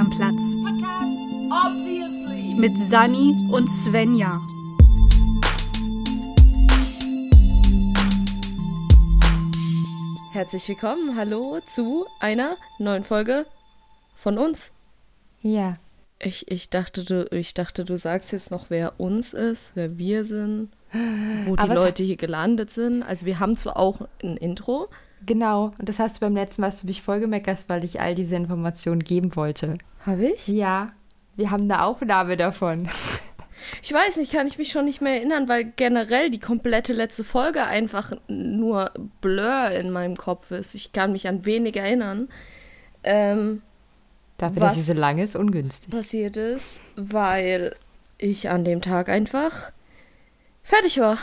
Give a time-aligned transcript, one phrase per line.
[0.00, 0.40] am Platz.
[2.58, 4.40] Mit Sani und Svenja.
[10.32, 13.44] Herzlich willkommen, hallo zu einer neuen Folge
[14.14, 14.70] von uns.
[15.42, 15.76] Ja.
[16.18, 20.24] Ich, ich, dachte, du, ich dachte, du sagst jetzt noch, wer uns ist, wer wir
[20.24, 20.70] sind,
[21.44, 23.02] wo die Aber Leute hier gelandet sind.
[23.02, 24.88] Also wir haben zwar auch ein Intro,
[25.26, 25.72] Genau.
[25.78, 28.14] Und das hast du beim letzten Mal, hast du mich voll gemeckert, weil ich all
[28.14, 29.78] diese Informationen geben wollte.
[30.06, 30.48] habe ich?
[30.48, 30.92] Ja.
[31.36, 32.88] Wir haben eine Aufnahme davon.
[33.82, 37.24] Ich weiß nicht, kann ich mich schon nicht mehr erinnern, weil generell die komplette letzte
[37.24, 40.74] Folge einfach nur Blur in meinem Kopf ist.
[40.74, 42.28] Ich kann mich an wenig erinnern.
[43.04, 43.60] Ähm,
[44.38, 45.90] Dafür, dass sie so lang ist, ungünstig.
[45.90, 47.76] passiert ist, weil
[48.16, 49.72] ich an dem Tag einfach
[50.62, 51.18] fertig war.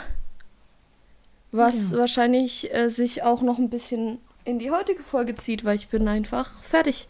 [1.50, 5.88] Was wahrscheinlich äh, sich auch noch ein bisschen in die heutige Folge zieht, weil ich
[5.88, 7.08] bin einfach fertig.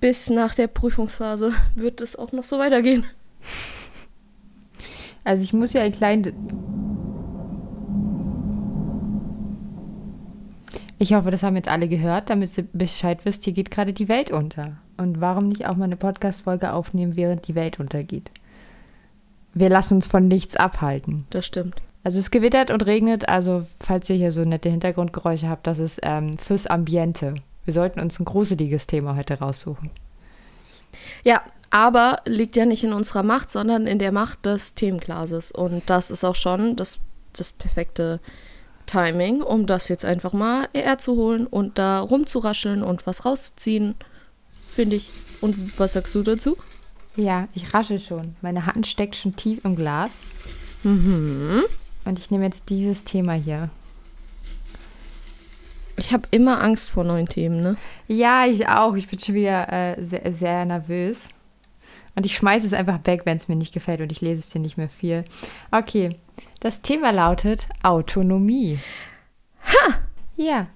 [0.00, 3.04] Bis nach der Prüfungsphase wird es auch noch so weitergehen.
[5.24, 6.32] Also ich muss ja ein klein...
[10.98, 14.08] Ich hoffe, das haben jetzt alle gehört, damit ihr Bescheid wisst, hier geht gerade die
[14.08, 14.78] Welt unter.
[14.96, 18.30] Und warum nicht auch mal eine Podcast-Folge aufnehmen, während die Welt untergeht?
[19.52, 21.26] Wir lassen uns von nichts abhalten.
[21.30, 21.76] Das stimmt.
[22.06, 25.98] Also es gewittert und regnet, also falls ihr hier so nette Hintergrundgeräusche habt, das ist
[26.04, 27.34] ähm, fürs Ambiente.
[27.64, 29.90] Wir sollten uns ein gruseliges Thema heute raussuchen.
[31.24, 35.50] Ja, aber liegt ja nicht in unserer Macht, sondern in der Macht des Themenglases.
[35.50, 37.00] Und das ist auch schon das,
[37.32, 38.20] das perfekte
[38.86, 43.96] Timing, um das jetzt einfach mal herzuholen und da rumzurascheln und was rauszuziehen,
[44.68, 45.10] finde ich.
[45.40, 46.56] Und was sagst du dazu?
[47.16, 48.36] Ja, ich rasche schon.
[48.42, 50.12] Meine Hand steckt schon tief im Glas.
[50.84, 51.64] Mhm.
[52.06, 53.68] Und ich nehme jetzt dieses Thema hier.
[55.96, 57.76] Ich habe immer Angst vor neuen Themen, ne?
[58.06, 58.94] Ja, ich auch.
[58.94, 61.24] Ich bin schon wieder äh, sehr, sehr nervös.
[62.14, 64.48] Und ich schmeiße es einfach weg, wenn es mir nicht gefällt und ich lese es
[64.48, 65.24] dir nicht mehr viel.
[65.70, 66.16] Okay,
[66.60, 68.78] das Thema lautet Autonomie.
[69.64, 69.94] Ha!
[70.36, 70.68] Ja.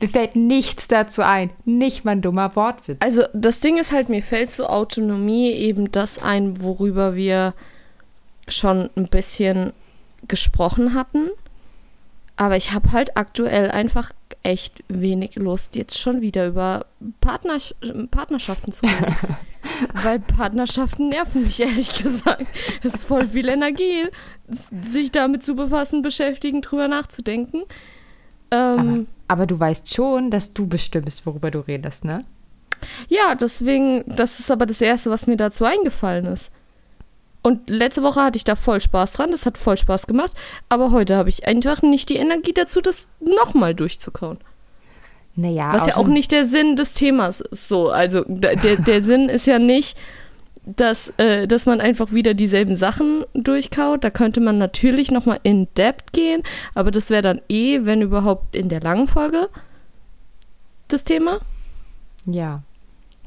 [0.00, 1.50] Mir fällt nichts dazu ein.
[1.64, 2.98] Nicht mal ein dummer Wortwitz.
[3.00, 7.54] Also das Ding ist halt, mir fällt zur Autonomie eben das ein, worüber wir
[8.48, 9.72] schon ein bisschen
[10.28, 11.30] gesprochen hatten.
[12.36, 14.10] Aber ich habe halt aktuell einfach
[14.42, 16.86] echt wenig Lust, jetzt schon wieder über
[17.20, 17.74] Partners
[18.10, 19.14] Partnerschaften zu reden.
[20.02, 22.46] Weil Partnerschaften nerven mich ehrlich gesagt.
[22.82, 24.06] Es ist voll viel Energie,
[24.48, 27.62] sich damit zu befassen, beschäftigen, drüber nachzudenken.
[28.50, 32.24] Aber, Ähm, aber du weißt schon, dass du bestimmst, worüber du redest, ne?
[33.08, 36.50] Ja, deswegen, das ist aber das Erste, was mir dazu eingefallen ist.
[37.42, 40.32] Und letzte Woche hatte ich da voll Spaß dran, das hat voll Spaß gemacht,
[40.68, 44.38] aber heute habe ich einfach nicht die Energie dazu, das nochmal durchzukauen.
[45.34, 47.68] Naja, Was ja auch nicht der Sinn des Themas ist.
[47.68, 49.98] So, also der, der, Sinn ist ja nicht,
[50.64, 54.04] dass, äh, dass man einfach wieder dieselben Sachen durchkaut.
[54.04, 56.42] Da könnte man natürlich nochmal in Depth gehen,
[56.74, 59.48] aber das wäre dann eh, wenn überhaupt, in der langen Folge
[60.88, 61.40] das Thema.
[62.26, 62.62] Ja,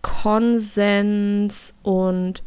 [0.06, 2.44] Konsens und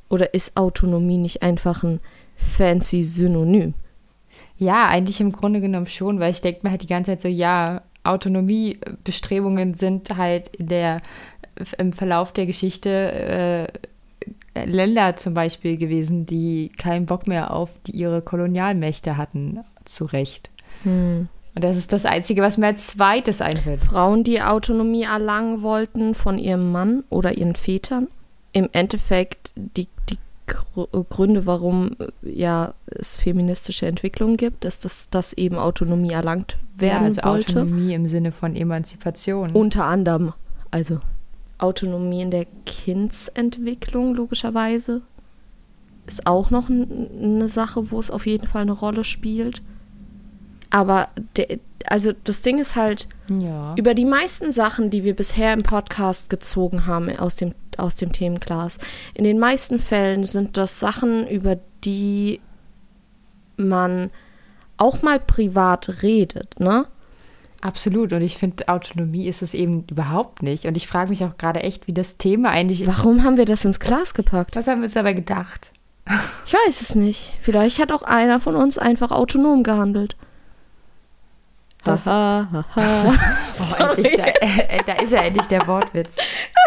[0.10, 2.02] Oder ist Autonomie nicht einfach ein
[2.36, 3.76] fancy Synonym?
[4.62, 7.28] Ja, eigentlich im Grunde genommen schon, weil ich denke mir halt die ganze Zeit so,
[7.28, 10.98] ja, Autonomiebestrebungen sind halt in der,
[11.80, 13.70] im Verlauf der Geschichte
[14.54, 20.06] äh, Länder zum Beispiel gewesen, die keinen Bock mehr auf die ihre Kolonialmächte hatten, zu
[20.06, 20.52] Recht.
[20.84, 21.28] Hm.
[21.56, 23.82] Und das ist das Einzige, was mir als zweites einfällt.
[23.82, 28.10] Frauen, die Autonomie erlangen wollten von ihrem Mann oder ihren Vätern.
[28.54, 30.20] Im Endeffekt die, die
[31.10, 37.22] Gründe, warum ja es feministische Entwicklung gibt, ist, dass das eben Autonomie erlangt werden ja,
[37.22, 37.62] also wollte.
[37.62, 39.52] Autonomie im Sinne von Emanzipation.
[39.52, 40.34] Unter anderem,
[40.72, 41.00] also
[41.58, 45.02] Autonomie in der Kindsentwicklung logischerweise
[46.08, 49.62] ist auch noch eine Sache, wo es auf jeden Fall eine Rolle spielt.
[50.70, 53.76] Aber der, also das Ding ist halt, ja.
[53.78, 58.12] über die meisten Sachen, die wir bisher im Podcast gezogen haben aus dem, aus dem
[58.12, 58.78] Themenglas,
[59.14, 62.40] in den meisten Fällen sind das Sachen, über die
[63.58, 64.10] man
[64.78, 66.88] auch mal privat redet, ne?
[67.62, 68.12] Absolut.
[68.12, 70.66] Und ich finde, Autonomie ist es eben überhaupt nicht.
[70.66, 72.88] Und ich frage mich auch gerade echt, wie das Thema eigentlich.
[72.88, 74.56] Warum haben wir das ins Glas gepackt?
[74.56, 75.72] Was haben wir uns dabei gedacht?
[76.46, 77.34] Ich weiß es nicht.
[77.40, 80.18] Vielleicht hat auch einer von uns einfach autonom gehandelt.
[81.86, 83.14] Das, ha, ha, ha.
[83.80, 86.18] oh, endlich, da, äh, da, ist ja endlich der Wortwitz.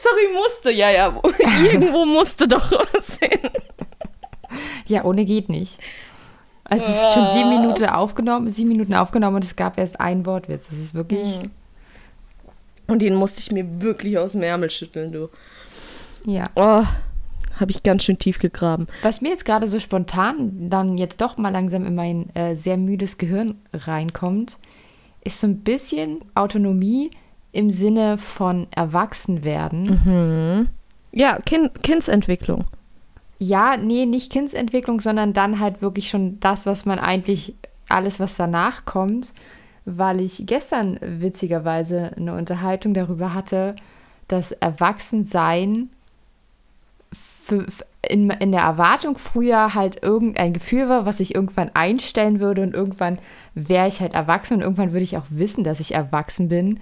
[0.00, 1.20] Sorry, musste, ja, ja.
[1.64, 3.50] Irgendwo musste doch was hin.
[4.86, 5.78] Ja, ohne geht nicht.
[6.64, 10.24] Also es ist schon sieben Minuten aufgenommen, sieben Minuten aufgenommen und es gab erst einen
[10.24, 10.68] Wortwitz.
[10.68, 11.36] Das ist wirklich.
[11.36, 11.50] Hm.
[12.86, 15.28] Und den musste ich mir wirklich aus dem Ärmel schütteln, du.
[16.24, 16.46] Ja.
[16.54, 16.84] Oh
[17.60, 18.86] habe ich ganz schön tief gegraben.
[19.02, 22.76] Was mir jetzt gerade so spontan dann jetzt doch mal langsam in mein äh, sehr
[22.76, 24.56] müdes Gehirn reinkommt,
[25.22, 27.10] ist so ein bisschen Autonomie
[27.52, 30.00] im Sinne von Erwachsenwerden.
[30.04, 30.68] Mhm.
[31.12, 32.64] Ja, kind, Kindsentwicklung.
[33.38, 37.54] Ja, nee, nicht Kindsentwicklung, sondern dann halt wirklich schon das, was man eigentlich,
[37.88, 39.32] alles, was danach kommt,
[39.84, 43.74] weil ich gestern witzigerweise eine Unterhaltung darüber hatte,
[44.28, 45.90] dass Erwachsensein
[47.12, 47.66] für,
[48.08, 52.74] in, in der Erwartung früher halt irgendein Gefühl war, was ich irgendwann einstellen würde und
[52.74, 53.18] irgendwann
[53.54, 56.78] wäre ich halt erwachsen und irgendwann würde ich auch wissen, dass ich erwachsen bin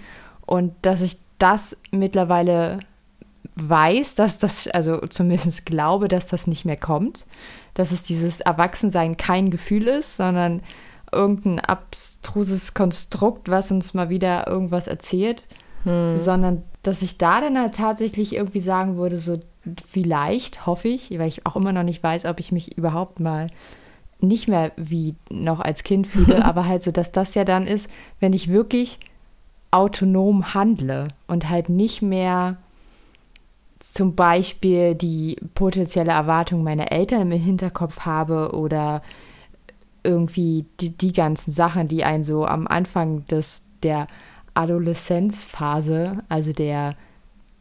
[0.49, 2.79] und dass ich das mittlerweile
[3.55, 7.27] weiß, dass das, also zumindest glaube, dass das nicht mehr kommt,
[7.75, 10.61] dass es dieses Erwachsensein kein Gefühl ist, sondern
[11.11, 15.45] irgendein abstruses Konstrukt, was uns mal wieder irgendwas erzählt,
[15.83, 16.17] hm.
[16.17, 19.39] sondern dass ich da dann halt tatsächlich irgendwie sagen würde, so
[19.87, 23.51] vielleicht, hoffe ich, weil ich auch immer noch nicht weiß, ob ich mich überhaupt mal
[24.19, 27.87] nicht mehr wie noch als Kind fühle, aber halt so, dass das ja dann ist,
[28.19, 28.99] wenn ich wirklich
[29.71, 32.57] autonom handle und halt nicht mehr
[33.79, 39.01] zum Beispiel die potenzielle Erwartung meiner Eltern im Hinterkopf habe oder
[40.03, 44.07] irgendwie die, die ganzen Sachen, die einen so am Anfang des, der
[44.53, 46.95] Adoleszenzphase, also der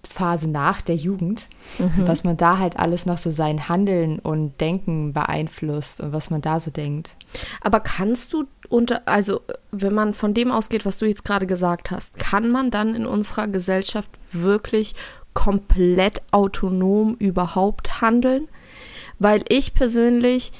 [0.08, 2.06] Phase nach der Jugend, mhm.
[2.06, 6.40] was man da halt alles noch so sein Handeln und Denken beeinflusst und was man
[6.40, 7.14] da so denkt.
[7.60, 11.90] Aber kannst du unter, also wenn man von dem ausgeht, was du jetzt gerade gesagt
[11.90, 14.94] hast, kann man dann in unserer Gesellschaft wirklich
[15.34, 18.48] komplett autonom überhaupt handeln?
[19.18, 20.52] Weil ich persönlich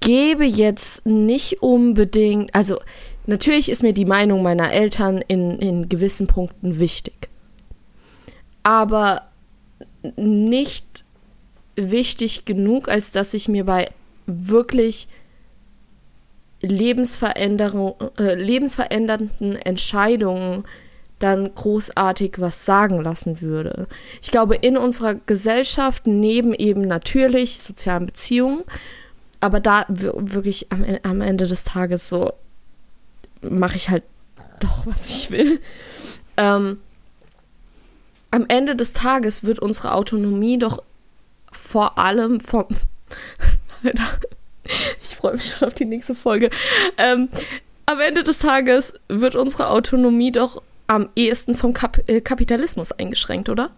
[0.00, 2.78] gebe jetzt nicht unbedingt, also
[3.26, 7.28] natürlich ist mir die Meinung meiner Eltern in, in gewissen Punkten wichtig
[8.68, 9.22] aber
[10.16, 11.04] nicht
[11.74, 13.90] wichtig genug, als dass ich mir bei
[14.26, 15.08] wirklich
[16.60, 20.64] Lebensveränderung, äh, lebensverändernden Entscheidungen
[21.18, 23.86] dann großartig was sagen lassen würde.
[24.22, 28.62] Ich glaube, in unserer Gesellschaft neben eben natürlich sozialen Beziehungen,
[29.40, 32.32] aber da wirklich am, am Ende des Tages so
[33.40, 34.04] mache ich halt
[34.60, 35.60] doch, was ich will.
[36.36, 36.78] Ähm,
[38.30, 40.82] am Ende des Tages wird unsere Autonomie doch
[41.52, 42.66] vor allem vom.
[45.02, 46.50] ich freue mich schon auf die nächste Folge.
[46.96, 47.28] Ähm,
[47.86, 53.48] am Ende des Tages wird unsere Autonomie doch am ehesten vom Kap äh, Kapitalismus eingeschränkt,
[53.48, 53.70] oder?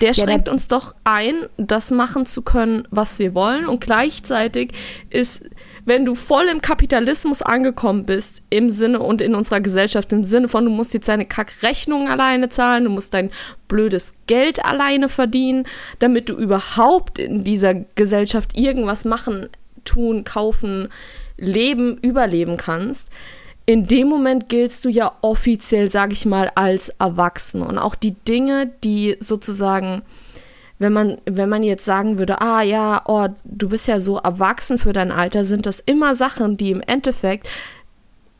[0.00, 3.66] Der schränkt ja, uns doch ein, das machen zu können, was wir wollen.
[3.66, 4.72] Und gleichzeitig
[5.08, 5.44] ist
[5.88, 10.48] wenn du voll im Kapitalismus angekommen bist, im Sinne und in unserer Gesellschaft, im Sinne
[10.48, 13.30] von, du musst jetzt deine Kackrechnungen alleine zahlen, du musst dein
[13.68, 15.64] blödes Geld alleine verdienen,
[15.98, 19.48] damit du überhaupt in dieser Gesellschaft irgendwas machen,
[19.88, 20.88] tun, kaufen,
[21.36, 23.10] leben, überleben kannst.
[23.66, 27.62] In dem Moment giltst du ja offiziell, sag ich mal, als erwachsen.
[27.62, 30.02] Und auch die Dinge, die sozusagen
[30.78, 34.78] wenn man, wenn man jetzt sagen würde, ah ja, oh, du bist ja so erwachsen
[34.78, 37.48] für dein Alter, sind das immer Sachen, die im Endeffekt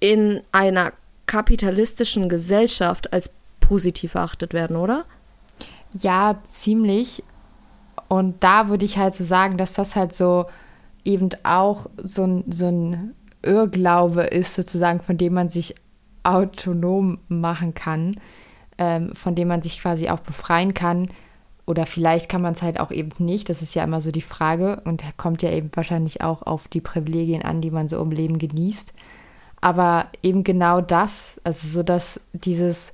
[0.01, 0.93] in einer
[1.27, 5.05] kapitalistischen Gesellschaft als positiv erachtet werden, oder?
[5.93, 7.25] Ja, ziemlich.
[8.07, 10.47] Und da würde ich halt so sagen, dass das halt so
[11.09, 15.75] eben auch so ein, so ein Irrglaube ist, sozusagen, von dem man sich
[16.23, 18.21] autonom machen kann,
[18.77, 21.09] ähm, von dem man sich quasi auch befreien kann.
[21.65, 23.49] Oder vielleicht kann man es halt auch eben nicht.
[23.49, 26.83] Das ist ja immer so die Frage und kommt ja eben wahrscheinlich auch auf die
[26.83, 28.93] Privilegien an, die man so im Leben genießt.
[29.61, 32.93] Aber eben genau das, also so dass dieses,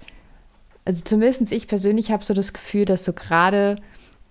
[0.85, 3.77] also zumindest ich persönlich habe so das Gefühl, dass so gerade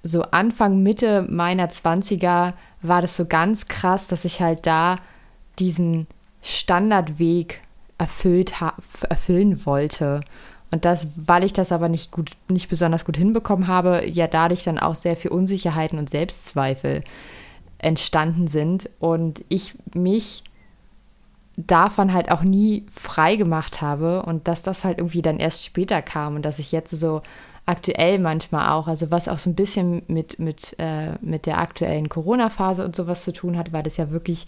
[0.04, 4.98] so Anfang, Mitte meiner 20er war das so ganz krass, dass ich halt da
[5.60, 6.08] diesen
[6.42, 7.62] Standardweg
[7.98, 8.54] erfüllt
[9.10, 10.22] erfüllen wollte.
[10.72, 14.64] Und das, weil ich das aber nicht gut, nicht besonders gut hinbekommen habe, ja dadurch
[14.64, 17.04] dann auch sehr viel Unsicherheiten und Selbstzweifel
[17.78, 20.44] entstanden sind und ich mich
[21.56, 26.02] davon halt auch nie frei gemacht habe und dass das halt irgendwie dann erst später
[26.02, 27.22] kam und dass ich jetzt so
[27.66, 32.10] aktuell manchmal auch, also was auch so ein bisschen mit, mit, äh, mit der aktuellen
[32.10, 34.48] Corona-Phase und sowas zu tun hat, weil das ja wirklich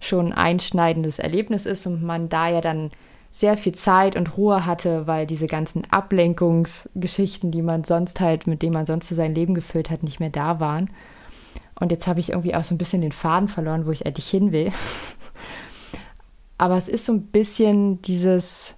[0.00, 2.90] schon ein einschneidendes Erlebnis ist und man da ja dann
[3.30, 8.62] sehr viel Zeit und Ruhe hatte, weil diese ganzen Ablenkungsgeschichten, die man sonst halt, mit
[8.62, 10.88] denen man sonst sein Leben gefüllt hat, nicht mehr da waren.
[11.80, 14.28] Und jetzt habe ich irgendwie auch so ein bisschen den Faden verloren, wo ich eigentlich
[14.28, 14.72] hin will.
[16.58, 18.76] Aber es ist so ein bisschen dieses,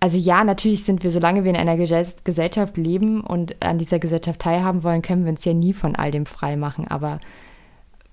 [0.00, 4.40] also ja, natürlich sind wir, solange wir in einer Gesellschaft leben und an dieser Gesellschaft
[4.40, 6.88] teilhaben wollen, können wir uns ja nie von all dem frei machen.
[6.88, 7.20] Aber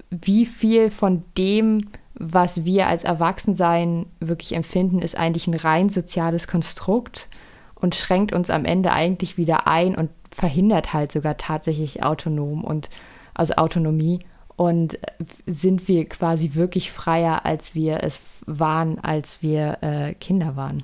[0.09, 6.49] wie viel von dem, was wir als Erwachsensein wirklich empfinden, ist eigentlich ein rein soziales
[6.49, 7.29] Konstrukt
[7.75, 12.89] und schränkt uns am Ende eigentlich wieder ein und verhindert halt sogar tatsächlich autonom und
[13.33, 14.19] also Autonomie
[14.57, 14.99] und
[15.45, 20.83] sind wir quasi wirklich freier, als wir es waren, als wir äh, Kinder waren.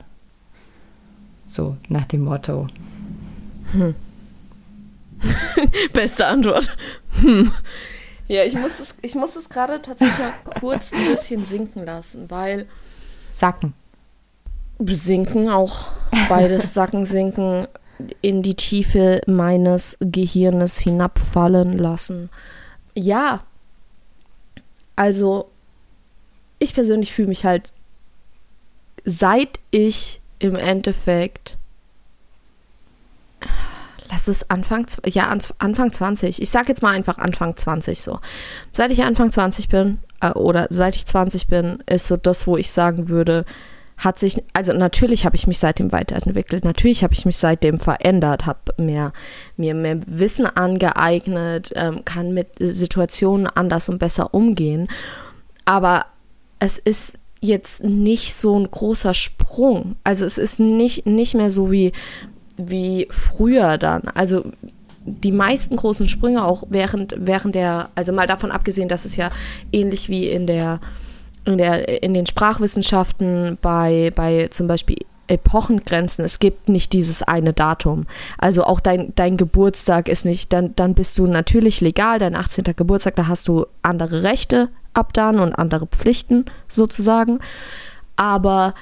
[1.53, 2.65] So nach dem Motto.
[3.73, 3.93] Hm.
[5.93, 6.67] Beste Antwort.
[7.21, 7.51] Hm.
[8.27, 12.31] Ja, ich muss es, ich muss es gerade tatsächlich mal kurz ein bisschen sinken lassen,
[12.31, 12.65] weil.
[13.29, 13.75] Sacken.
[14.79, 15.91] Sinken auch.
[16.27, 17.67] Beides sacken, sinken,
[18.23, 22.31] in die Tiefe meines Gehirnes hinabfallen lassen.
[22.95, 23.43] Ja.
[24.95, 25.51] Also,
[26.57, 27.73] ich persönlich fühle mich halt,
[29.05, 31.57] seit ich im Endeffekt,
[34.09, 36.41] lass es Anfang, ja, Anfang 20.
[36.41, 38.19] Ich sag jetzt mal einfach Anfang 20 so.
[38.73, 42.57] Seit ich Anfang 20 bin, äh, oder seit ich 20 bin, ist so das, wo
[42.57, 43.45] ich sagen würde,
[43.95, 48.45] hat sich, also natürlich habe ich mich seitdem weiterentwickelt, natürlich habe ich mich seitdem verändert,
[48.45, 49.13] habe mehr,
[49.55, 54.89] mir mehr Wissen angeeignet, ähm, kann mit Situationen anders und besser umgehen.
[55.63, 56.07] Aber
[56.59, 59.42] es ist jetzt nicht so ein großer Sprung.
[60.03, 61.91] Also es ist nicht, nicht mehr so wie,
[62.57, 64.03] wie früher dann.
[64.13, 64.45] Also
[65.05, 69.31] die meisten großen Sprünge auch während, während der, also mal davon abgesehen, dass es ja
[69.71, 70.79] ähnlich wie in der,
[71.45, 77.53] in der, in den Sprachwissenschaften bei, bei zum Beispiel Epochengrenzen, es gibt nicht dieses eine
[77.53, 78.05] Datum.
[78.37, 82.65] Also auch dein, dein Geburtstag ist nicht, dann, dann bist du natürlich legal, dein 18.
[82.75, 87.39] Geburtstag, da hast du andere Rechte, ab dann und andere Pflichten sozusagen.
[88.15, 88.73] Aber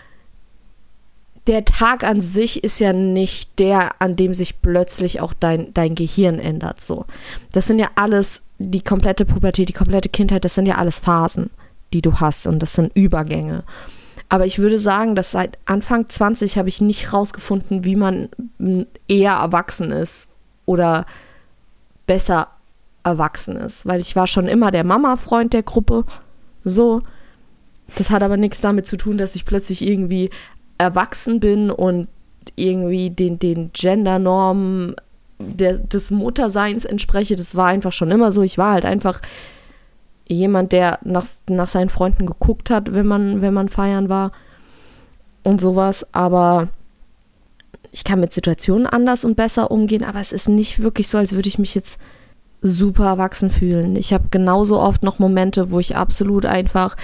[1.48, 5.96] der Tag an sich ist ja nicht der, an dem sich plötzlich auch dein, dein
[5.96, 6.82] Gehirn ändert.
[6.82, 7.06] So.
[7.52, 11.50] Das sind ja alles, die komplette Pubertät, die komplette Kindheit, das sind ja alles Phasen,
[11.94, 13.64] die du hast und das sind Übergänge.
[14.30, 18.30] Aber ich würde sagen, dass seit Anfang 20 habe ich nicht rausgefunden, wie man
[19.08, 20.30] eher erwachsen ist
[20.66, 21.06] oder
[22.08, 22.48] besser
[23.04, 26.06] erwachsen ist, weil ich war schon immer der Mama-Freund der Gruppe.
[26.64, 27.02] So.
[27.98, 30.30] Das hat aber nichts damit zu tun, dass ich plötzlich irgendwie
[30.82, 32.08] erwachsen bin und
[32.56, 34.96] irgendwie den, den Gendernormen
[35.40, 37.36] der, des Mutterseins entspreche.
[37.36, 38.42] Das war einfach schon immer so.
[38.42, 39.22] Ich war halt einfach
[40.28, 44.32] jemand, der nach, nach seinen Freunden geguckt hat, wenn man, wenn man feiern war
[45.44, 46.14] und sowas.
[46.14, 46.70] Aber
[47.92, 51.34] ich kann mit Situationen anders und besser umgehen, aber es ist nicht wirklich so, als
[51.34, 52.00] würde ich mich jetzt
[52.62, 53.96] super erwachsen fühlen.
[53.96, 56.96] Ich habe genauso oft noch Momente, wo ich absolut einfach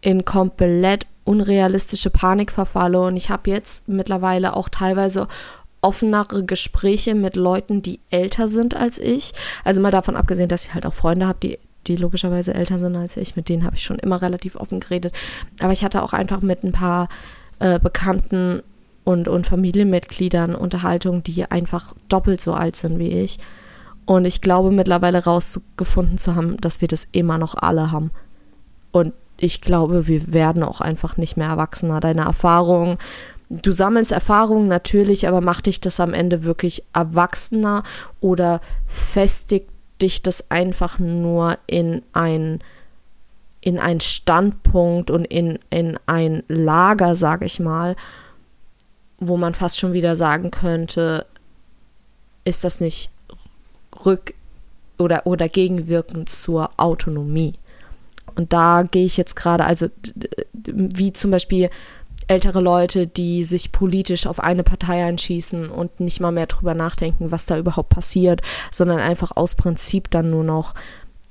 [0.00, 5.28] in komplett unrealistische Panik verfalle und ich habe jetzt mittlerweile auch teilweise
[5.80, 9.34] offenere Gespräche mit Leuten, die älter sind als ich.
[9.62, 12.96] Also mal davon abgesehen, dass ich halt auch Freunde habe, die die logischerweise älter sind
[12.96, 13.36] als ich.
[13.36, 15.14] Mit denen habe ich schon immer relativ offen geredet.
[15.60, 17.08] Aber ich hatte auch einfach mit ein paar
[17.60, 18.62] äh, Bekannten
[19.04, 23.38] und, und Familienmitgliedern Unterhaltungen, die einfach doppelt so alt sind wie ich.
[24.04, 28.10] Und ich glaube mittlerweile rausgefunden zu haben, dass wir das immer noch alle haben.
[28.90, 32.00] Und ich glaube, wir werden auch einfach nicht mehr erwachsener.
[32.00, 32.98] Deine Erfahrungen,
[33.48, 37.82] du sammelst Erfahrungen natürlich, aber macht dich das am Ende wirklich erwachsener
[38.20, 39.70] oder festigt
[40.02, 42.60] dich das einfach nur in ein
[43.60, 47.96] in einen Standpunkt und in, in ein Lager, sage ich mal,
[49.18, 51.26] wo man fast schon wieder sagen könnte,
[52.44, 53.10] ist das nicht
[54.06, 54.32] rück
[54.96, 57.54] oder, oder gegenwirkend zur Autonomie.
[58.38, 59.88] Und da gehe ich jetzt gerade, also
[60.54, 61.70] wie zum Beispiel
[62.28, 67.32] ältere Leute, die sich politisch auf eine Partei einschießen und nicht mal mehr drüber nachdenken,
[67.32, 70.74] was da überhaupt passiert, sondern einfach aus Prinzip dann nur noch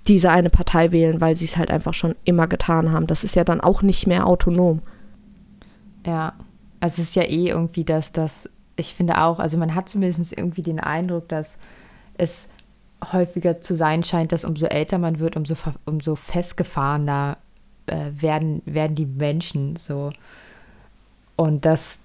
[0.07, 3.07] diese eine Partei wählen, weil sie es halt einfach schon immer getan haben.
[3.07, 4.81] Das ist ja dann auch nicht mehr autonom.
[6.05, 6.33] Ja,
[6.81, 10.37] also es ist ja eh irgendwie, dass das, ich finde auch, also man hat zumindest
[10.37, 11.57] irgendwie den Eindruck, dass
[12.17, 12.49] es
[13.11, 17.37] häufiger zu sein scheint, dass umso älter man wird, umso, umso festgefahrener
[17.85, 20.11] äh, werden, werden die Menschen so.
[21.35, 21.99] Und das,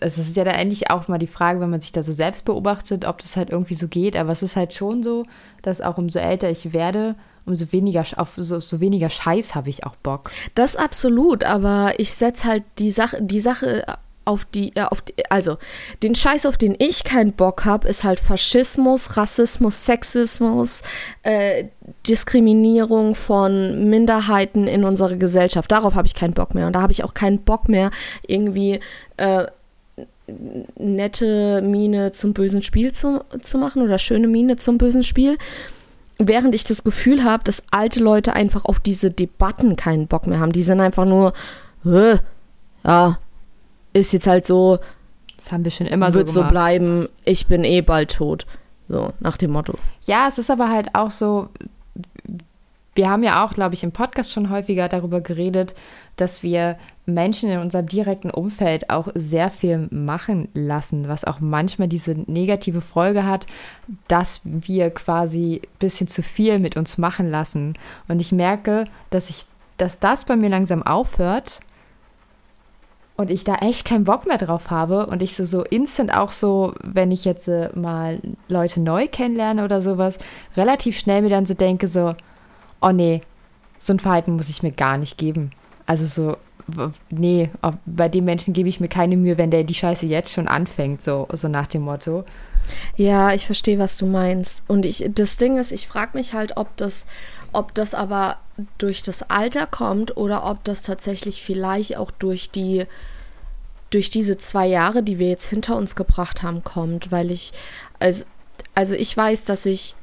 [0.00, 2.12] also es ist ja dann endlich auch mal die Frage, wenn man sich da so
[2.12, 4.16] selbst beobachtet, ob das halt irgendwie so geht.
[4.16, 5.24] Aber es ist halt schon so,
[5.62, 7.14] dass auch umso älter ich werde,
[7.46, 10.30] umso weniger auf so, so weniger Scheiß habe ich auch Bock.
[10.54, 15.14] Das absolut, aber ich setze halt die Sache, die Sache auf die, äh, auf die,
[15.30, 15.56] also
[16.02, 20.82] den Scheiß, auf den ich keinen Bock habe, ist halt Faschismus, Rassismus, Sexismus,
[21.22, 21.64] äh,
[22.06, 25.72] Diskriminierung von Minderheiten in unserer Gesellschaft.
[25.72, 26.66] Darauf habe ich keinen Bock mehr.
[26.66, 27.90] Und da habe ich auch keinen Bock mehr,
[28.26, 28.80] irgendwie
[29.16, 29.46] äh,
[30.76, 35.38] nette Miene zum bösen Spiel zu, zu machen oder schöne Miene zum bösen Spiel.
[36.18, 40.40] Während ich das Gefühl habe, dass alte Leute einfach auf diese Debatten keinen Bock mehr
[40.40, 40.52] haben.
[40.52, 41.32] Die sind einfach nur,
[41.86, 42.18] äh,
[42.84, 43.18] ja,
[43.98, 44.78] ist jetzt halt so,
[45.36, 48.46] das haben wir schon immer wird so, so bleiben, ich bin eh bald tot.
[48.88, 49.74] So, nach dem Motto.
[50.02, 51.48] Ja, es ist aber halt auch so,
[52.98, 55.74] wir haben ja auch, glaube ich, im Podcast schon häufiger darüber geredet,
[56.16, 56.76] dass wir
[57.06, 62.80] Menschen in unserem direkten Umfeld auch sehr viel machen lassen, was auch manchmal diese negative
[62.80, 63.46] Folge hat,
[64.08, 67.74] dass wir quasi ein bisschen zu viel mit uns machen lassen.
[68.08, 69.44] Und ich merke, dass ich,
[69.76, 71.60] dass das bei mir langsam aufhört
[73.18, 76.30] und ich da echt keinen Bock mehr drauf habe und ich so, so instant auch
[76.30, 80.18] so, wenn ich jetzt äh, mal Leute neu kennenlerne oder sowas,
[80.56, 82.14] relativ schnell mir dann so denke, so,
[82.80, 83.20] oh nee,
[83.80, 85.50] so ein Verhalten muss ich mir gar nicht geben.
[85.84, 86.36] Also so,
[87.10, 87.50] nee,
[87.86, 91.02] bei dem Menschen gebe ich mir keine Mühe, wenn der die Scheiße jetzt schon anfängt,
[91.02, 92.24] so, so nach dem Motto.
[92.94, 94.62] Ja, ich verstehe, was du meinst.
[94.68, 97.04] Und ich, das Ding ist, ich frage mich halt, ob das,
[97.52, 98.36] ob das aber
[98.78, 102.86] durch das Alter kommt oder ob das tatsächlich vielleicht auch durch die
[103.90, 107.52] durch diese zwei Jahre, die wir jetzt hinter uns gebracht haben, kommt, weil ich
[107.98, 108.24] also,
[108.74, 109.94] also ich weiß, dass ich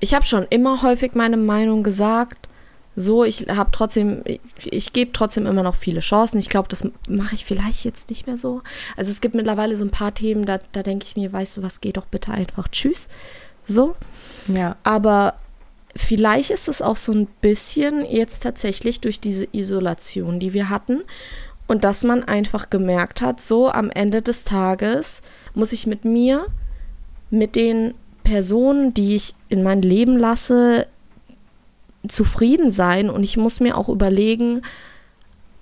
[0.00, 2.48] ich habe schon immer häufig meine Meinung gesagt.
[2.94, 6.38] So, ich habe trotzdem, ich, ich gebe trotzdem immer noch viele Chancen.
[6.38, 8.62] Ich glaube, das mache ich vielleicht jetzt nicht mehr so.
[8.96, 11.62] Also es gibt mittlerweile so ein paar Themen, da, da denke ich mir, weißt du
[11.62, 13.08] was, geh doch bitte einfach tschüss.
[13.66, 13.94] So.
[14.48, 14.76] Ja.
[14.82, 15.34] Aber
[15.94, 21.02] vielleicht ist es auch so ein bisschen jetzt tatsächlich durch diese Isolation, die wir hatten.
[21.66, 25.22] Und dass man einfach gemerkt hat, so am Ende des Tages
[25.54, 26.46] muss ich mit mir,
[27.30, 30.86] mit den Personen, die ich in mein Leben lasse,
[32.06, 33.08] zufrieden sein.
[33.08, 34.62] Und ich muss mir auch überlegen,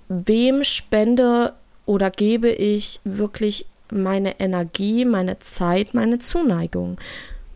[0.09, 1.53] wem spende
[1.85, 6.97] oder gebe ich wirklich meine Energie, meine Zeit, meine Zuneigung.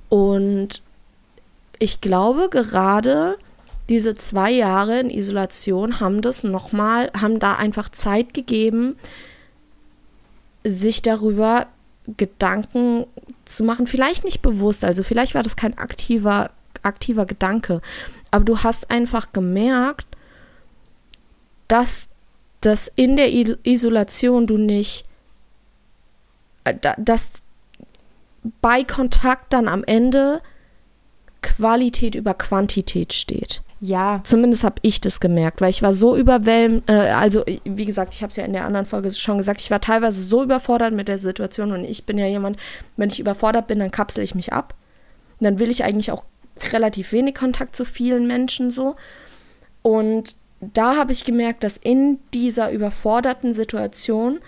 [0.09, 0.81] Und
[1.79, 3.38] ich glaube, gerade
[3.89, 8.97] diese zwei Jahre in Isolation haben das nochmal, haben da einfach Zeit gegeben,
[10.63, 11.67] sich darüber
[12.17, 13.05] Gedanken
[13.45, 13.88] zu machen.
[13.88, 17.81] Vielleicht nicht bewusst, also vielleicht war das kein aktiver, aktiver Gedanke,
[18.31, 20.07] aber du hast einfach gemerkt,
[21.67, 22.09] dass
[22.61, 23.31] das in der
[23.65, 25.05] Isolation du nicht,
[26.63, 27.31] äh, dass
[28.61, 30.41] bei Kontakt dann am Ende
[31.45, 33.62] Qualität über Quantität steht.
[33.79, 34.21] Ja.
[34.23, 38.23] Zumindest habe ich das gemerkt, weil ich war so überwältigt, äh, also wie gesagt, ich
[38.23, 41.08] habe es ja in der anderen Folge schon gesagt, ich war teilweise so überfordert mit
[41.08, 42.58] der Situation und ich bin ja jemand,
[42.97, 44.73] wenn ich überfordert bin, dann kapsel ich mich ab.
[45.39, 46.23] Und dann will ich eigentlich auch
[46.71, 48.95] relativ wenig Kontakt zu vielen Menschen so.
[49.84, 54.39] Und da habe ich gemerkt, dass in dieser überforderten Situation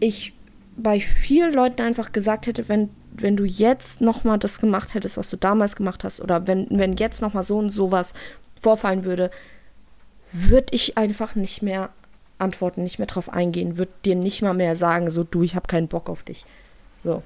[0.00, 0.32] ich
[0.76, 5.30] bei vielen Leuten einfach gesagt hätte, wenn wenn du jetzt nochmal das gemacht hättest, was
[5.30, 8.12] du damals gemacht hast, oder wenn, wenn jetzt nochmal so und sowas
[8.60, 9.30] vorfallen würde,
[10.32, 11.90] würde ich einfach nicht mehr
[12.38, 15.68] antworten, nicht mehr drauf eingehen, würde dir nicht mal mehr sagen, so du, ich habe
[15.68, 16.44] keinen Bock auf dich.
[17.04, 17.22] So.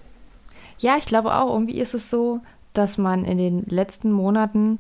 [0.79, 2.41] Ja, ich glaube auch, irgendwie ist es so,
[2.75, 4.79] dass man in den letzten Monaten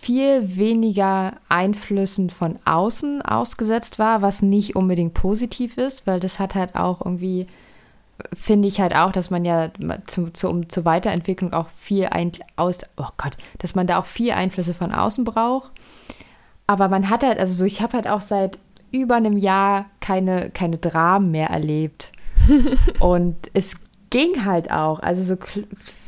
[0.00, 6.54] viel weniger Einflüssen von außen ausgesetzt war, was nicht unbedingt positiv ist, weil das hat
[6.54, 7.46] halt auch irgendwie
[8.32, 9.70] finde ich halt auch, dass man ja
[10.06, 14.06] zu, zu, um, zur Weiterentwicklung auch viel ein, aus, oh Gott, dass man da auch
[14.06, 15.70] viel Einflüsse von außen braucht.
[16.66, 18.58] Aber man hat halt, also so, ich habe halt auch seit
[18.90, 22.12] über einem Jahr keine, keine Dramen mehr erlebt.
[23.00, 23.76] und es
[24.10, 25.00] ging halt auch.
[25.00, 25.60] Also so,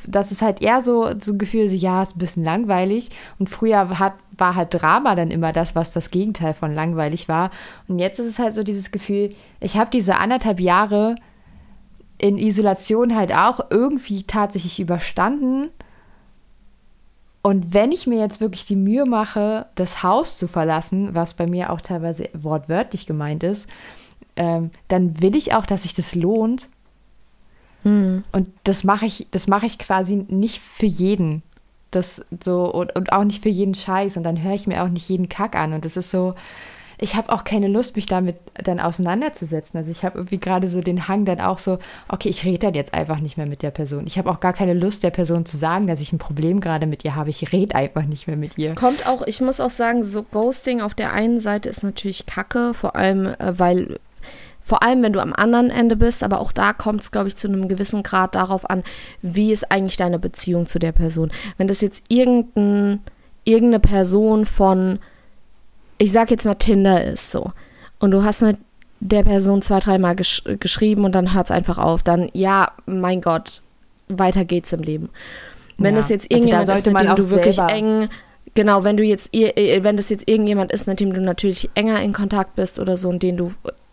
[0.06, 3.10] das ist halt eher so, so ein Gefühl, so ja, ist ein bisschen langweilig.
[3.38, 7.50] Und früher hat, war halt Drama dann immer das, was das Gegenteil von langweilig war.
[7.88, 11.14] Und jetzt ist es halt so dieses Gefühl, ich habe diese anderthalb Jahre
[12.20, 15.70] in Isolation halt auch irgendwie tatsächlich überstanden.
[17.42, 21.46] Und wenn ich mir jetzt wirklich die Mühe mache, das Haus zu verlassen, was bei
[21.46, 23.70] mir auch teilweise wortwörtlich gemeint ist,
[24.36, 26.68] ähm, dann will ich auch, dass sich das lohnt.
[27.84, 28.24] Mhm.
[28.32, 31.42] Und das mache ich, das mache ich quasi nicht für jeden.
[31.90, 34.18] Das so und, und auch nicht für jeden Scheiß.
[34.18, 35.72] Und dann höre ich mir auch nicht jeden Kack an.
[35.72, 36.34] Und das ist so,
[37.00, 39.78] ich habe auch keine Lust, mich damit dann auseinanderzusetzen.
[39.78, 42.74] Also ich habe irgendwie gerade so den Hang dann auch so, okay, ich rede dann
[42.74, 44.06] jetzt einfach nicht mehr mit der Person.
[44.06, 46.86] Ich habe auch gar keine Lust, der Person zu sagen, dass ich ein Problem gerade
[46.86, 47.30] mit ihr habe.
[47.30, 48.68] Ich rede einfach nicht mehr mit ihr.
[48.68, 52.26] Es kommt auch, ich muss auch sagen, so Ghosting auf der einen Seite ist natürlich
[52.26, 53.98] kacke, vor allem, äh, weil
[54.62, 57.36] vor allem, wenn du am anderen Ende bist, aber auch da kommt es, glaube ich,
[57.36, 58.84] zu einem gewissen Grad darauf an,
[59.22, 61.32] wie ist eigentlich deine Beziehung zu der Person.
[61.56, 63.00] Wenn das jetzt irgendein,
[63.44, 64.98] irgendeine Person von
[66.00, 67.52] ich sag jetzt mal Tinder ist so
[67.98, 68.56] und du hast mit
[69.00, 73.20] der Person zwei, dreimal gesch geschrieben und dann hört es einfach auf, dann ja, mein
[73.20, 73.62] Gott,
[74.08, 75.10] weiter geht's im Leben.
[75.78, 76.00] Wenn ja.
[76.00, 78.08] das jetzt also irgendjemand also ist, mit dem du wirklich eng,
[78.54, 82.02] genau, wenn du jetzt, äh, wenn das jetzt irgendjemand ist, mit dem du natürlich enger
[82.02, 83.52] in Kontakt bist oder so und den du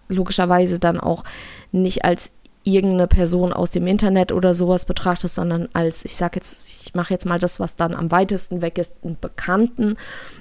[0.10, 1.24] logischerweise dann auch
[1.72, 2.32] nicht als
[2.68, 7.14] irgendeine Person aus dem Internet oder sowas betrachtest, sondern als, ich sag jetzt, ich mache
[7.14, 9.96] jetzt mal das, was dann am weitesten weg ist, einen Bekannten.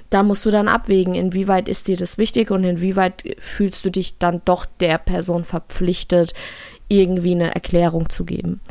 [0.09, 4.19] Da musst du dann abwägen, inwieweit ist dir das wichtig und inwieweit fühlst du dich
[4.19, 6.33] dann doch der Person verpflichtet,
[6.89, 8.61] irgendwie eine Erklärung zu geben.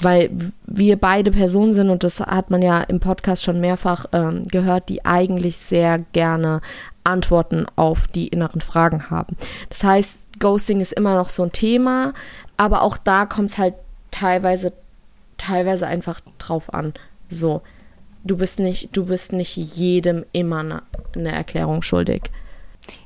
[0.00, 0.30] Weil
[0.66, 4.88] wir beide Personen sind, und das hat man ja im Podcast schon mehrfach ähm, gehört,
[4.88, 6.60] die eigentlich sehr gerne
[7.04, 9.36] Antworten auf die inneren Fragen haben.
[9.68, 12.12] Das heißt, Ghosting ist immer noch so ein Thema,
[12.56, 13.74] aber auch da kommt es halt
[14.10, 14.72] teilweise,
[15.36, 16.94] teilweise einfach drauf an.
[17.28, 17.62] So,
[18.24, 20.82] du bist nicht, du bist nicht jedem immer eine,
[21.14, 22.30] eine Erklärung schuldig.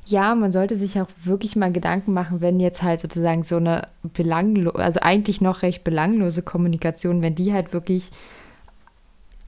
[0.05, 3.87] Ja, man sollte sich auch wirklich mal Gedanken machen, wenn jetzt halt sozusagen so eine
[4.03, 8.11] belanglose, also eigentlich noch recht belanglose Kommunikation, wenn die halt wirklich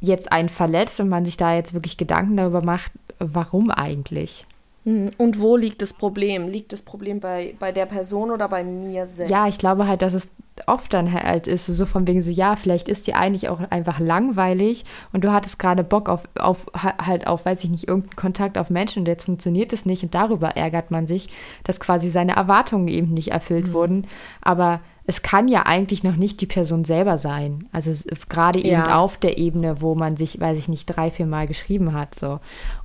[0.01, 4.45] jetzt einen verletzt und man sich da jetzt wirklich Gedanken darüber macht, warum eigentlich?
[4.85, 5.11] Mhm.
[5.17, 6.47] Und wo liegt das Problem?
[6.47, 9.31] Liegt das Problem bei, bei der Person oder bei mir selbst?
[9.31, 10.29] Ja, ich glaube halt, dass es
[10.67, 13.99] oft dann halt ist, so von wegen so, ja, vielleicht ist dir eigentlich auch einfach
[13.99, 18.57] langweilig und du hattest gerade Bock auf, auf, halt auf, weiß ich nicht, irgendeinen Kontakt
[18.57, 21.29] auf Menschen und jetzt funktioniert es nicht und darüber ärgert man sich,
[21.63, 23.73] dass quasi seine Erwartungen eben nicht erfüllt mhm.
[23.73, 24.07] wurden.
[24.41, 27.67] Aber es kann ja eigentlich noch nicht die Person selber sein.
[27.71, 27.91] Also
[28.29, 28.99] gerade eben ja.
[28.99, 32.39] auf der Ebene, wo man sich, weiß ich nicht, drei, vier Mal geschrieben hat, so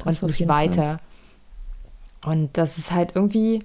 [0.04, 0.82] das und nicht weiter.
[0.82, 1.00] Fall.
[2.28, 3.64] Und das ist halt irgendwie,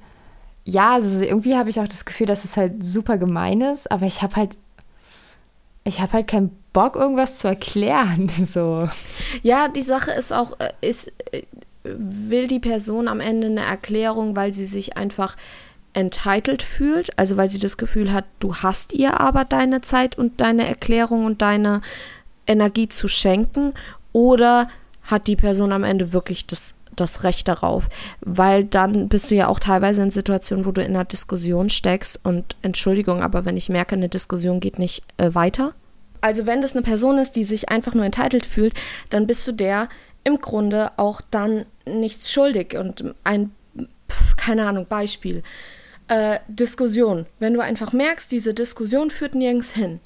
[0.66, 4.06] ja, also irgendwie habe ich auch das Gefühl, dass es halt super gemein ist, aber
[4.06, 4.58] ich habe halt,
[5.84, 8.30] ich habe halt keinen Bock, irgendwas zu erklären.
[8.46, 8.90] So.
[9.42, 11.44] Ja, die Sache ist auch, äh, ist, äh,
[11.84, 15.36] will die Person am Ende eine Erklärung, weil sie sich einfach
[15.94, 20.42] entitled fühlt, also weil sie das Gefühl hat, du hast ihr aber deine Zeit und
[20.42, 21.82] deine Erklärung und deine
[22.48, 23.74] Energie zu schenken,
[24.12, 24.68] oder
[25.04, 27.90] hat die Person am Ende wirklich das das Recht darauf,
[28.22, 32.20] weil dann bist du ja auch teilweise in Situationen, wo du in einer Diskussion steckst
[32.24, 35.74] und Entschuldigung, aber wenn ich merke, eine Diskussion geht nicht äh, weiter.
[36.22, 38.74] Also wenn das eine Person ist, die sich einfach nur entitled fühlt,
[39.10, 39.90] dann bist du der
[40.24, 43.52] im Grunde auch dann nichts schuldig und ein,
[44.10, 45.44] pf, keine Ahnung, Beispiel.
[46.08, 47.26] Äh, Diskussion.
[47.40, 50.00] Wenn du einfach merkst, diese Diskussion führt nirgends hin,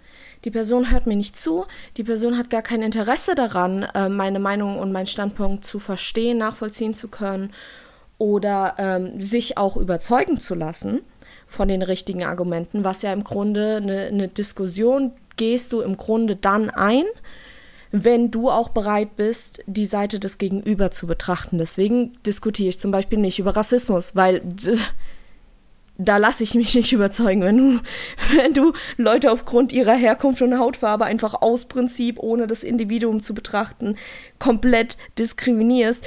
[0.46, 1.66] die Person hört mir nicht zu,
[1.98, 6.38] die Person hat gar kein Interesse daran, äh, meine Meinung und meinen Standpunkt zu verstehen,
[6.38, 7.52] nachvollziehen zu können
[8.18, 11.02] oder ähm, sich auch überzeugen zu lassen
[11.48, 16.36] von den richtigen Argumenten, was ja im Grunde eine, eine Diskussion gehst du im Grunde
[16.36, 17.04] dann ein,
[17.92, 21.58] wenn du auch bereit bist, die Seite des Gegenüber zu betrachten.
[21.58, 24.42] Deswegen diskutiere ich zum Beispiel nicht über Rassismus, weil
[25.98, 27.80] da lasse ich mich nicht überzeugen, wenn du,
[28.36, 33.34] wenn du Leute aufgrund ihrer Herkunft und Hautfarbe einfach aus Prinzip, ohne das Individuum zu
[33.34, 33.98] betrachten,
[34.40, 36.06] komplett diskriminierst,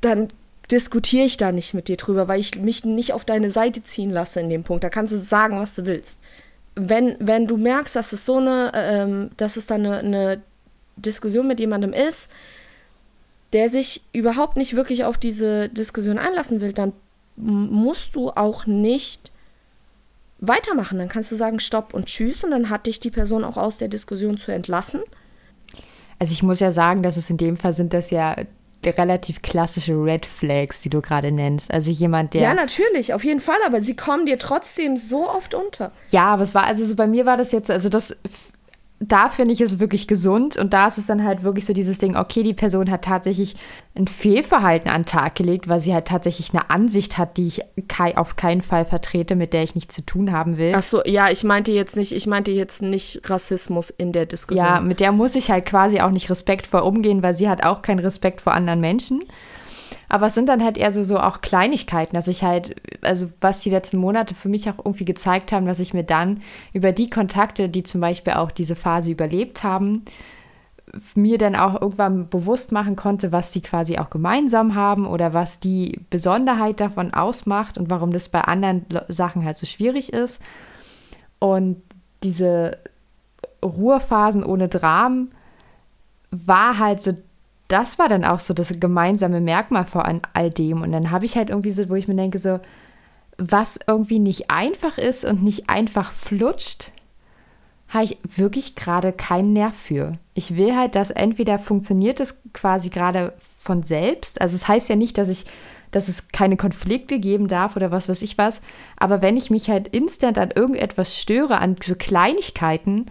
[0.00, 0.28] dann
[0.70, 4.10] diskutiere ich da nicht mit dir drüber, weil ich mich nicht auf deine Seite ziehen
[4.10, 4.84] lasse in dem Punkt.
[4.84, 6.18] Da kannst du sagen, was du willst.
[6.74, 10.42] Wenn, wenn du merkst, dass es so eine, ähm, dass es dann eine, eine
[10.96, 12.30] Diskussion mit jemandem ist,
[13.52, 16.94] der sich überhaupt nicht wirklich auf diese Diskussion einlassen will, dann
[17.36, 19.32] musst du auch nicht
[20.38, 20.98] weitermachen.
[20.98, 23.78] Dann kannst du sagen Stopp und Tschüss und dann hat dich die Person auch aus
[23.78, 25.02] der Diskussion zu entlassen.
[26.18, 28.36] Also ich muss ja sagen, dass es in dem Fall sind das ja
[28.84, 31.70] relativ klassische Red Flags, die du gerade nennst.
[31.72, 32.42] Also jemand, der.
[32.42, 35.92] Ja, natürlich, auf jeden Fall, aber sie kommen dir trotzdem so oft unter.
[36.10, 38.16] Ja, aber es war, also so bei mir war das jetzt, also das
[39.08, 41.98] da finde ich es wirklich gesund und da ist es dann halt wirklich so dieses
[41.98, 43.56] Ding, okay, die Person hat tatsächlich
[43.94, 47.62] ein Fehlverhalten an den Tag gelegt, weil sie halt tatsächlich eine Ansicht hat, die ich
[48.16, 50.72] auf keinen Fall vertrete, mit der ich nichts zu tun haben will.
[50.76, 54.66] Ach so, ja, ich meinte jetzt nicht, ich meinte jetzt nicht Rassismus in der Diskussion.
[54.66, 57.82] Ja, mit der muss ich halt quasi auch nicht respektvoll umgehen, weil sie hat auch
[57.82, 59.24] keinen Respekt vor anderen Menschen.
[60.12, 63.60] Aber es sind dann halt eher so, so auch Kleinigkeiten, dass ich halt, also was
[63.60, 66.42] die letzten Monate für mich auch irgendwie gezeigt haben, dass ich mir dann
[66.74, 70.04] über die Kontakte, die zum Beispiel auch diese Phase überlebt haben,
[71.14, 75.60] mir dann auch irgendwann bewusst machen konnte, was die quasi auch gemeinsam haben oder was
[75.60, 80.42] die Besonderheit davon ausmacht und warum das bei anderen Sachen halt so schwierig ist.
[81.38, 81.80] Und
[82.22, 82.76] diese
[83.64, 85.30] Ruhephasen ohne Dramen
[86.30, 87.12] war halt so
[87.72, 90.82] das war dann auch so das gemeinsame Merkmal vor all dem.
[90.82, 92.60] Und dann habe ich halt irgendwie so, wo ich mir denke, so,
[93.38, 96.92] was irgendwie nicht einfach ist und nicht einfach flutscht,
[97.88, 100.12] habe ich wirklich gerade keinen Nerv für.
[100.34, 104.40] Ich will halt, dass entweder funktioniert es quasi gerade von selbst.
[104.40, 105.44] Also es das heißt ja nicht, dass ich,
[105.90, 108.62] dass es keine Konflikte geben darf oder was weiß ich was.
[108.96, 113.06] Aber wenn ich mich halt instant an irgendetwas störe, an so Kleinigkeiten,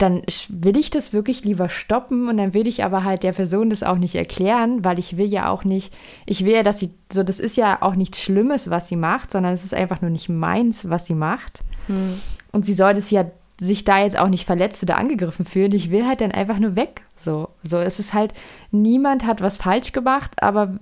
[0.00, 3.68] dann will ich das wirklich lieber stoppen und dann will ich aber halt der Person
[3.68, 6.90] das auch nicht erklären, weil ich will ja auch nicht, ich will ja, dass sie,
[7.12, 10.10] so das ist ja auch nichts Schlimmes, was sie macht, sondern es ist einfach nur
[10.10, 11.60] nicht meins, was sie macht.
[11.86, 12.18] Hm.
[12.50, 15.72] Und sie sollte es ja sich da jetzt auch nicht verletzt oder angegriffen fühlen.
[15.72, 17.02] Ich will halt dann einfach nur weg.
[17.16, 18.32] So, so es ist halt,
[18.70, 20.78] niemand hat was falsch gemacht, aber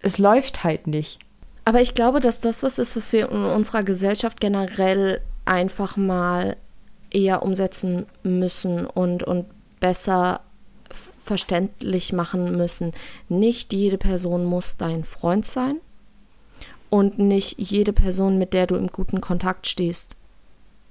[0.00, 1.18] es läuft halt nicht.
[1.66, 6.56] Aber ich glaube, dass das was ist, was wir in unserer Gesellschaft generell einfach mal
[7.14, 9.46] eher umsetzen müssen und, und
[9.80, 10.40] besser
[10.90, 12.92] verständlich machen müssen.
[13.28, 15.76] Nicht jede Person muss dein Freund sein
[16.90, 20.16] und nicht jede Person, mit der du im guten Kontakt stehst,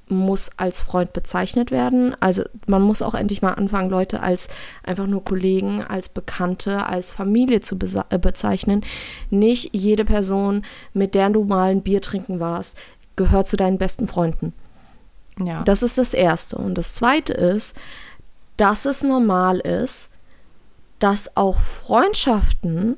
[0.10, 2.16] muss als Freund bezeichnet werden.
[2.20, 4.48] Also man muss auch endlich mal anfangen, Leute als
[4.84, 7.78] einfach nur Kollegen, als Bekannte, als Familie zu
[8.10, 8.82] äh, bezeichnen.
[9.30, 12.78] Nicht jede Person, mit der du mal ein Bier trinken warst,
[13.16, 14.54] gehört zu deinen besten Freunden.
[15.38, 15.64] Ja.
[15.64, 16.58] Das ist das Erste.
[16.58, 17.76] Und das Zweite ist,
[18.58, 20.10] dass es normal ist,
[21.00, 22.98] dass auch Freundschaften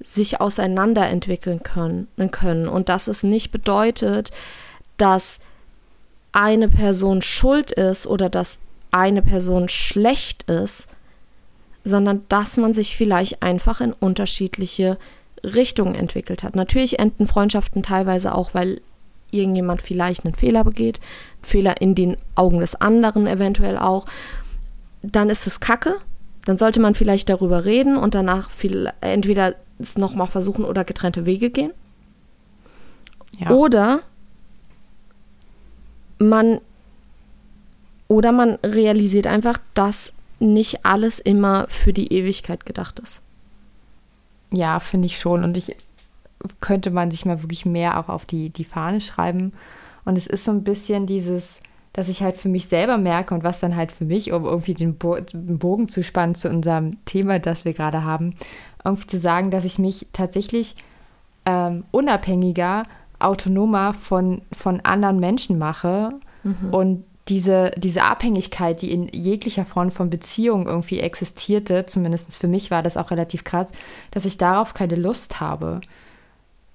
[0.00, 4.30] sich auseinanderentwickeln können, können und dass es nicht bedeutet,
[4.96, 5.38] dass
[6.32, 8.58] eine Person schuld ist oder dass
[8.90, 10.86] eine Person schlecht ist,
[11.84, 14.98] sondern dass man sich vielleicht einfach in unterschiedliche
[15.42, 16.54] Richtungen entwickelt hat.
[16.54, 18.80] Natürlich enden Freundschaften teilweise auch, weil
[19.30, 21.00] irgendjemand vielleicht einen Fehler begeht,
[21.42, 24.06] Fehler in den Augen des anderen eventuell auch,
[25.02, 25.96] dann ist es Kacke.
[26.44, 31.26] Dann sollte man vielleicht darüber reden und danach viel, entweder es nochmal versuchen oder getrennte
[31.26, 31.72] Wege gehen.
[33.38, 33.50] Ja.
[33.50, 34.00] Oder
[36.18, 36.60] man
[38.08, 43.20] oder man realisiert einfach, dass nicht alles immer für die Ewigkeit gedacht ist.
[44.50, 45.44] Ja, finde ich schon.
[45.44, 45.76] Und ich
[46.60, 49.52] könnte man sich mal wirklich mehr auch auf die, die Fahne schreiben.
[50.04, 51.60] Und es ist so ein bisschen dieses,
[51.92, 54.74] dass ich halt für mich selber merke und was dann halt für mich, um irgendwie
[54.74, 58.34] den, Bo den Bogen zu spannen zu unserem Thema, das wir gerade haben,
[58.84, 60.76] irgendwie zu sagen, dass ich mich tatsächlich
[61.44, 62.84] ähm, unabhängiger,
[63.18, 66.10] autonomer von, von anderen Menschen mache
[66.44, 66.72] mhm.
[66.72, 72.70] und diese, diese Abhängigkeit, die in jeglicher Form von Beziehung irgendwie existierte, zumindest für mich
[72.70, 73.72] war das auch relativ krass,
[74.10, 75.80] dass ich darauf keine Lust habe.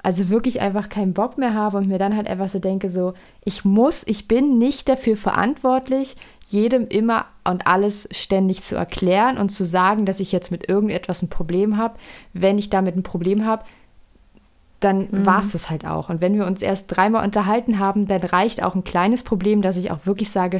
[0.03, 3.13] Also wirklich einfach keinen Bock mehr habe und mir dann halt einfach so denke, so,
[3.45, 9.49] ich muss, ich bin nicht dafür verantwortlich, jedem immer und alles ständig zu erklären und
[9.49, 11.95] zu sagen, dass ich jetzt mit irgendetwas ein Problem habe.
[12.33, 13.63] Wenn ich damit ein Problem habe,
[14.81, 15.25] dann mhm.
[15.25, 16.09] war es das halt auch.
[16.09, 19.77] Und wenn wir uns erst dreimal unterhalten haben, dann reicht auch ein kleines Problem, dass
[19.77, 20.59] ich auch wirklich sage,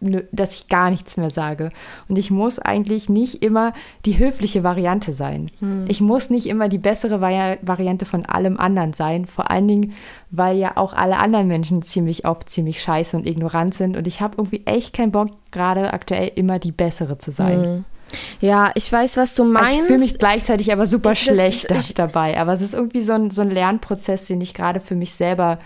[0.00, 1.70] dass ich gar nichts mehr sage.
[2.08, 3.72] Und ich muss eigentlich nicht immer
[4.04, 5.50] die höfliche Variante sein.
[5.58, 5.84] Hm.
[5.88, 9.26] Ich muss nicht immer die bessere Vari Variante von allem anderen sein.
[9.26, 9.94] Vor allen Dingen,
[10.30, 13.96] weil ja auch alle anderen Menschen ziemlich oft ziemlich scheiße und ignorant sind.
[13.96, 17.64] Und ich habe irgendwie echt keinen Bock, gerade aktuell immer die bessere zu sein.
[17.64, 17.84] Hm.
[18.40, 19.80] Ja, ich weiß, was du meinst.
[19.80, 22.38] Ich fühle mich gleichzeitig aber super ich, schlecht ich, dabei.
[22.40, 25.58] Aber es ist irgendwie so ein, so ein Lernprozess, den ich gerade für mich selber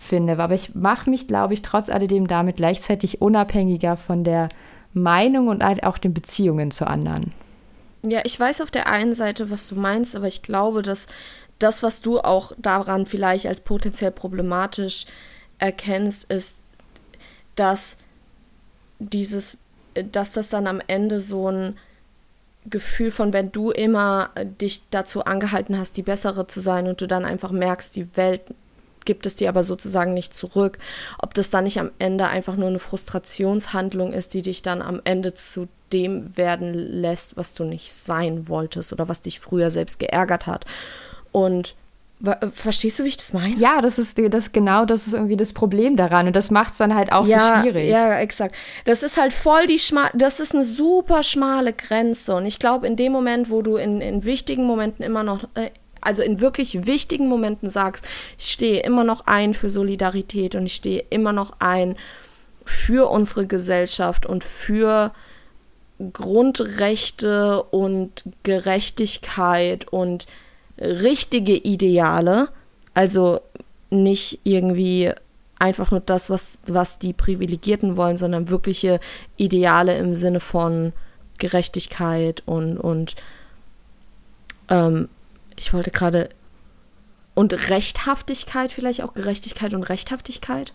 [0.00, 0.38] finde.
[0.38, 4.48] Aber ich mache mich, glaube ich, trotz alledem damit gleichzeitig unabhängiger von der
[4.92, 7.32] Meinung und halt auch den Beziehungen zu anderen.
[8.02, 11.06] Ja, ich weiß auf der einen Seite, was du meinst, aber ich glaube, dass
[11.58, 15.04] das, was du auch daran vielleicht als potenziell problematisch
[15.58, 16.56] erkennst, ist,
[17.54, 17.98] dass
[18.98, 19.58] dieses,
[19.94, 21.76] dass das dann am Ende so ein
[22.66, 27.06] Gefühl von, wenn du immer dich dazu angehalten hast, die bessere zu sein und du
[27.06, 28.42] dann einfach merkst, die Welt
[29.04, 30.78] gibt es dir aber sozusagen nicht zurück,
[31.18, 35.00] ob das dann nicht am Ende einfach nur eine Frustrationshandlung ist, die dich dann am
[35.04, 39.98] Ende zu dem werden lässt, was du nicht sein wolltest oder was dich früher selbst
[39.98, 40.64] geärgert hat.
[41.32, 41.74] Und
[42.52, 43.54] Verstehst du, wie ich das meine?
[43.56, 46.78] Ja, das ist das genau, das ist irgendwie das Problem daran und das macht es
[46.78, 47.88] dann halt auch ja, so schwierig.
[47.88, 48.54] Ja, exakt.
[48.84, 52.86] Das ist halt voll die schmal, das ist eine super schmale Grenze und ich glaube,
[52.86, 56.86] in dem Moment, wo du in, in wichtigen Momenten immer noch, äh, also in wirklich
[56.86, 58.06] wichtigen Momenten sagst,
[58.38, 61.96] ich stehe immer noch ein für Solidarität und ich stehe immer noch ein
[62.64, 65.12] für unsere Gesellschaft und für
[66.12, 70.26] Grundrechte und Gerechtigkeit und
[70.78, 72.48] richtige Ideale,
[72.94, 73.40] also
[73.90, 75.12] nicht irgendwie
[75.58, 78.98] einfach nur das, was, was die Privilegierten wollen, sondern wirkliche
[79.36, 80.92] Ideale im Sinne von
[81.38, 83.14] Gerechtigkeit und, und
[84.70, 85.08] ähm,
[85.60, 86.30] ich wollte gerade
[87.34, 90.72] und Rechthaftigkeit vielleicht auch Gerechtigkeit und Rechthaftigkeit.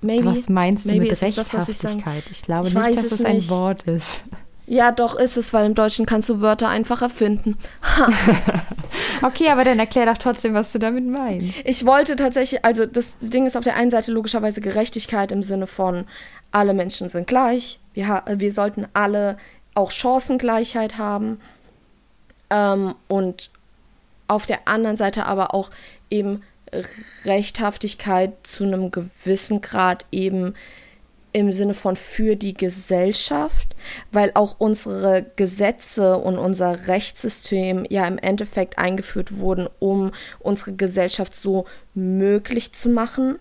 [0.00, 0.26] Maybe.
[0.26, 2.24] Was meinst du Maybe mit Rechthaftigkeit?
[2.24, 4.22] Das, ich, ich, glaube ich nicht, dass es das ein Wort ist.
[4.66, 7.56] Ja, doch ist es, weil im Deutschen kannst du Wörter einfach erfinden.
[9.22, 11.56] okay, aber dann erklär doch trotzdem, was du damit meinst.
[11.64, 15.66] Ich wollte tatsächlich, also das Ding ist auf der einen Seite logischerweise Gerechtigkeit im Sinne
[15.66, 16.04] von,
[16.52, 19.36] alle Menschen sind gleich, wir, wir sollten alle
[19.74, 21.40] auch Chancengleichheit haben.
[22.50, 23.50] Ähm, und
[24.32, 25.70] auf der anderen Seite aber auch
[26.10, 26.42] eben
[27.24, 30.54] Rechthaftigkeit zu einem gewissen Grad eben
[31.32, 33.74] im Sinne von für die Gesellschaft,
[34.10, 41.34] weil auch unsere Gesetze und unser Rechtssystem ja im Endeffekt eingeführt wurden, um unsere Gesellschaft
[41.34, 41.64] so
[41.94, 43.38] möglich zu machen,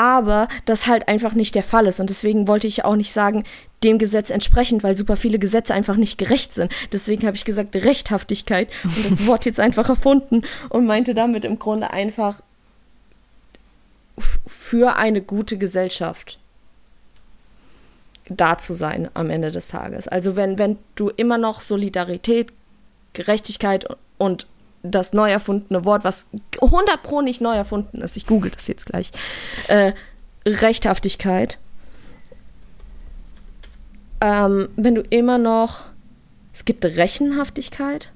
[0.00, 2.00] aber das halt einfach nicht der Fall ist.
[2.00, 3.44] Und deswegen wollte ich auch nicht sagen,
[3.84, 6.72] dem Gesetz entsprechend, weil super viele Gesetze einfach nicht gerecht sind.
[6.90, 11.58] Deswegen habe ich gesagt Rechthaftigkeit und das Wort jetzt einfach erfunden und meinte damit im
[11.58, 12.40] Grunde einfach
[14.46, 16.38] für eine gute Gesellschaft
[18.30, 20.08] da zu sein am Ende des Tages.
[20.08, 22.54] Also wenn, wenn du immer noch Solidarität,
[23.12, 23.86] Gerechtigkeit
[24.16, 24.46] und
[24.82, 26.26] das neu erfundene Wort, was
[26.60, 29.10] 100 pro nicht neu erfunden ist, ich google das jetzt gleich,
[29.68, 29.92] äh,
[30.46, 31.58] Rechthaftigkeit,
[34.20, 35.90] ähm, wenn du immer noch,
[36.52, 38.10] es gibt Rechenhaftigkeit.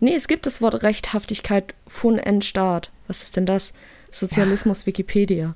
[0.00, 2.90] Nee, es gibt das Wort Rechthaftigkeit von Endstaat.
[3.06, 3.72] Was ist denn das?
[4.10, 5.54] Sozialismus Wikipedia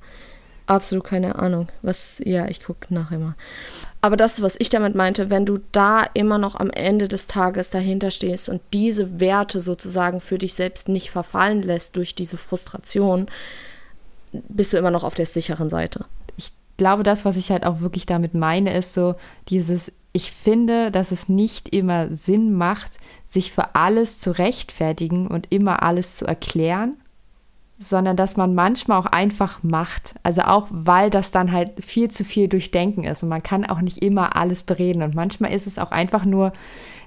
[0.67, 1.69] absolut keine Ahnung.
[1.83, 3.35] Was, ja, ich gucke nachher mal.
[4.01, 7.71] Aber das, was ich damit meinte, wenn du da immer noch am Ende des Tages
[7.71, 13.29] dahinter stehst und diese Werte sozusagen für dich selbst nicht verfallen lässt durch diese Frustration,
[14.49, 16.05] bist du immer noch auf der sicheren Seite.
[16.37, 19.15] Ich glaube, das, was ich halt auch wirklich damit meine, ist so
[19.49, 22.93] dieses, ich finde, dass es nicht immer Sinn macht,
[23.25, 26.97] sich für alles zu rechtfertigen und immer alles zu erklären,
[27.79, 30.15] sondern dass man manchmal auch einfach macht.
[30.23, 33.81] Also auch, weil das dann halt viel zu viel durchdenken ist und man kann auch
[33.81, 36.53] nicht immer alles bereden und manchmal ist es auch einfach nur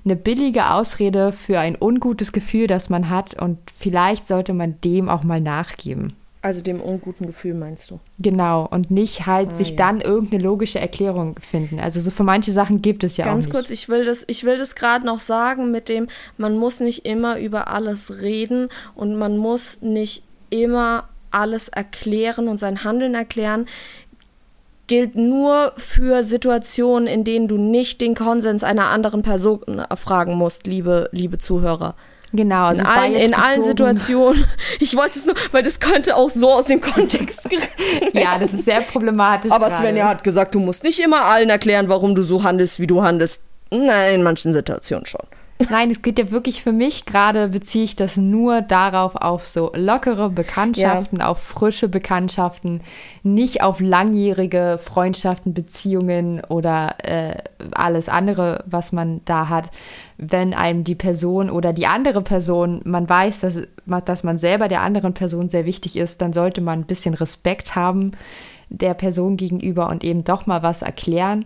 [0.05, 5.09] eine billige Ausrede für ein ungutes Gefühl, das man hat und vielleicht sollte man dem
[5.09, 6.13] auch mal nachgeben.
[6.41, 7.99] Also dem unguten Gefühl meinst du?
[8.19, 9.75] Genau, und nicht halt ah, sich ja.
[9.77, 11.79] dann irgendeine logische Erklärung finden.
[11.79, 13.51] Also so für manche Sachen gibt es ja Ganz auch.
[13.51, 16.79] Ganz kurz, ich will das, ich will das gerade noch sagen mit dem, man muss
[16.79, 23.15] nicht immer über alles reden und man muss nicht immer alles erklären und sein Handeln
[23.15, 23.67] erklären,
[24.87, 30.65] gilt nur für Situationen, in denen du nicht den Konsens einer anderen Person erfragen musst,
[30.65, 31.95] liebe, liebe Zuhörer.
[32.33, 34.45] Genau, also in, allen, in allen Situationen.
[34.79, 37.69] Ich wollte es nur, weil das könnte auch so aus dem Kontext gerissen
[38.13, 39.51] Ja, das ist sehr problematisch.
[39.51, 39.81] Aber gerade.
[39.81, 43.01] Svenja hat gesagt, du musst nicht immer allen erklären, warum du so handelst, wie du
[43.01, 43.41] handelst.
[43.71, 45.25] Nein, in manchen Situationen schon.
[45.69, 49.71] Nein, es geht ja wirklich für mich gerade, beziehe ich das nur darauf, auf so
[49.75, 51.27] lockere Bekanntschaften, ja.
[51.27, 52.81] auf frische Bekanntschaften,
[53.23, 57.37] nicht auf langjährige Freundschaften, Beziehungen oder äh,
[57.71, 59.71] alles andere, was man da hat.
[60.17, 63.59] Wenn einem die Person oder die andere Person, man weiß, dass,
[64.05, 67.75] dass man selber der anderen Person sehr wichtig ist, dann sollte man ein bisschen Respekt
[67.75, 68.11] haben
[68.69, 71.45] der Person gegenüber und eben doch mal was erklären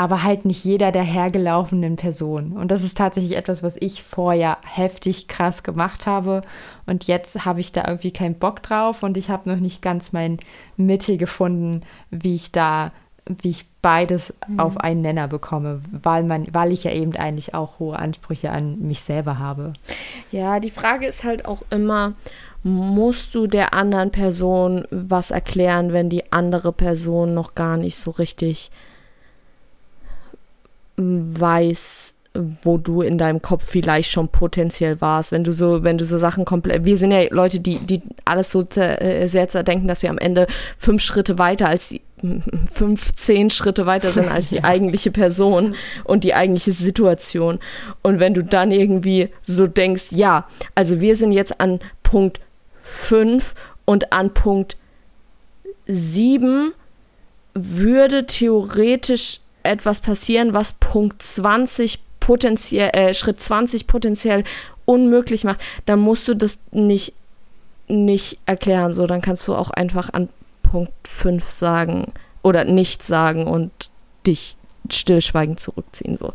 [0.00, 2.52] aber halt nicht jeder der hergelaufenen Person.
[2.52, 6.40] Und das ist tatsächlich etwas, was ich vorher heftig krass gemacht habe.
[6.86, 10.12] Und jetzt habe ich da irgendwie keinen Bock drauf und ich habe noch nicht ganz
[10.14, 10.38] mein
[10.78, 12.92] Mittel gefunden, wie ich da
[13.26, 14.58] wie ich beides mhm.
[14.58, 18.80] auf einen Nenner bekomme, weil man, weil ich ja eben eigentlich auch hohe Ansprüche an
[18.80, 19.74] mich selber habe.
[20.32, 22.14] Ja, die Frage ist halt auch immer,
[22.62, 28.10] musst du der anderen Person was erklären, wenn die andere Person noch gar nicht so
[28.10, 28.70] richtig
[31.00, 32.14] weiß,
[32.62, 36.16] wo du in deinem Kopf vielleicht schon potenziell warst, wenn du so, wenn du so
[36.16, 40.10] Sachen komplett, wir sind ja Leute, die, die alles so äh, sehr zerdenken, dass wir
[40.10, 40.46] am Ende
[40.78, 42.00] fünf Schritte weiter als die,
[42.72, 44.64] fünf, zehn Schritte weiter sind als die ja.
[44.64, 45.74] eigentliche Person
[46.04, 47.58] und die eigentliche Situation.
[48.02, 50.46] Und wenn du dann irgendwie so denkst, ja,
[50.76, 52.40] also wir sind jetzt an Punkt
[52.82, 54.76] fünf und an Punkt
[55.86, 56.74] sieben
[57.54, 64.44] würde theoretisch etwas passieren, was Punkt 20 potenziell, äh, Schritt 20 potenziell
[64.84, 67.14] unmöglich macht, dann musst du das nicht,
[67.88, 68.94] nicht erklären.
[68.94, 70.28] So, dann kannst du auch einfach an
[70.62, 73.70] Punkt 5 sagen oder nichts sagen und
[74.26, 74.56] dich
[74.90, 76.16] stillschweigend zurückziehen.
[76.16, 76.32] So.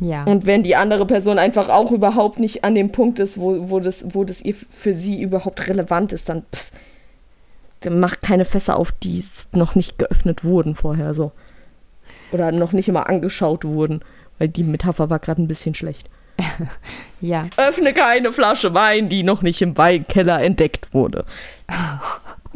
[0.00, 0.24] Ja.
[0.24, 3.80] Und wenn die andere Person einfach auch überhaupt nicht an dem Punkt ist, wo, wo,
[3.80, 6.44] das, wo das ihr für sie überhaupt relevant ist, dann,
[7.80, 9.22] dann macht keine Fässer auf, die
[9.52, 11.32] noch nicht geöffnet wurden vorher so.
[12.32, 14.02] Oder noch nicht immer angeschaut wurden
[14.40, 16.08] weil die Metapher war gerade ein bisschen schlecht.
[17.20, 17.46] ja.
[17.58, 21.26] Öffne keine Flasche Wein, die noch nicht im Weinkeller entdeckt wurde.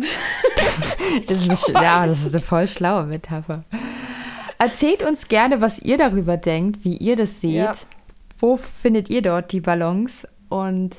[1.27, 3.65] das, ist eine, ja, das ist eine voll schlaue Metapher.
[4.59, 7.53] Erzählt uns gerne, was ihr darüber denkt, wie ihr das seht.
[7.53, 7.75] Ja.
[8.39, 10.27] Wo findet ihr dort die Balance?
[10.49, 10.97] Und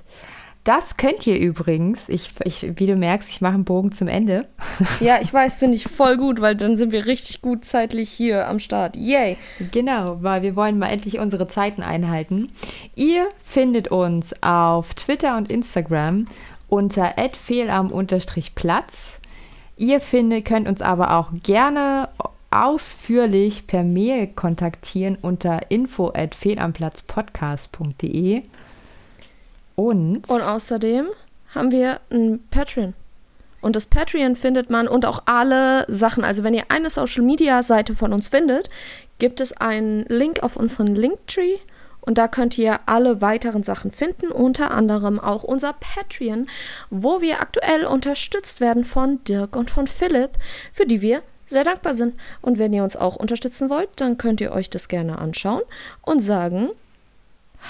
[0.66, 2.10] das könnt ihr übrigens.
[2.10, 4.48] Ich, ich, wie du merkst, ich mache einen Bogen zum Ende.
[5.00, 8.48] Ja, ich weiß, finde ich voll gut, weil dann sind wir richtig gut zeitlich hier
[8.48, 8.98] am Start.
[8.98, 9.38] Yay!
[9.72, 12.52] Genau, weil wir wollen mal endlich unsere Zeiten einhalten.
[12.96, 16.26] Ihr findet uns auf Twitter und Instagram
[16.68, 19.20] unter fehlarm-platz.
[19.78, 22.10] Ihr findet, könnt uns aber auch gerne
[22.50, 28.42] ausführlich per Mail kontaktieren unter info at fehlarmplatzpodcast.de.
[29.76, 30.30] Und?
[30.30, 31.08] Und außerdem
[31.54, 32.94] haben wir ein Patreon.
[33.62, 36.24] Und das Patreon findet man und auch alle Sachen.
[36.24, 38.70] Also wenn ihr eine Social Media Seite von uns findet,
[39.18, 41.58] gibt es einen Link auf unseren Linktree.
[42.02, 46.48] Und da könnt ihr alle weiteren Sachen finden, unter anderem auch unser Patreon,
[46.92, 50.32] wo wir aktuell unterstützt werden von Dirk und von Philipp,
[50.72, 52.14] für die wir sehr dankbar sind.
[52.44, 55.64] Und wenn ihr uns auch unterstützen wollt, dann könnt ihr euch das gerne anschauen
[56.04, 56.70] und sagen,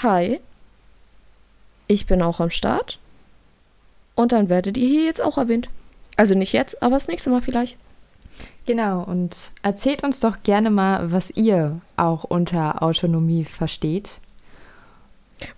[0.03, 0.41] hi,
[1.87, 2.99] ich bin auch am Start.
[4.15, 5.69] Und dann werdet ihr hier jetzt auch erwähnt.
[6.17, 7.77] Also nicht jetzt, aber das nächste Mal vielleicht.
[8.65, 14.17] Genau, und erzählt uns doch gerne mal, was ihr auch unter Autonomie versteht.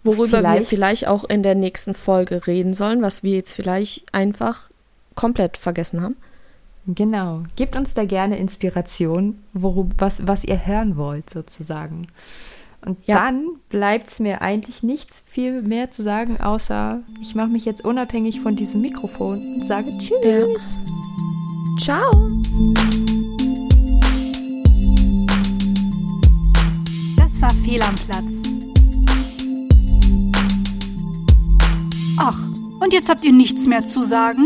[0.03, 4.13] Worüber vielleicht, wir vielleicht auch in der nächsten Folge reden sollen, was wir jetzt vielleicht
[4.13, 4.69] einfach
[5.15, 6.15] komplett vergessen haben.
[6.88, 7.43] Genau.
[7.55, 12.07] Gebt uns da gerne Inspiration, worüber, was, was ihr hören wollt, sozusagen.
[12.86, 13.15] Und ja.
[13.15, 17.84] dann bleibt es mir eigentlich nichts viel mehr zu sagen, außer ich mache mich jetzt
[17.84, 20.13] unabhängig von diesem Mikrofon und sage Tschüss.
[20.23, 20.45] Ja.
[21.80, 22.11] Ciao.
[27.17, 28.43] Das war Fehl am Platz.
[32.19, 32.39] Ach,
[32.80, 34.43] und jetzt habt ihr nichts mehr zu sagen?